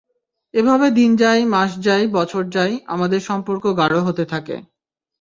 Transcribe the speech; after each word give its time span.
এভাবে 0.53 0.87
দিন 0.91 1.11
যায়, 1.15 1.41
মাস 1.53 1.71
যায়, 1.79 2.05
বছর 2.17 2.43
যায় 2.49 2.73
আমাদের 2.87 3.19
সম্পর্ক 3.29 3.63
গাঢ় 3.79 3.99
হতে 4.07 4.23
থাকে। 4.25 4.55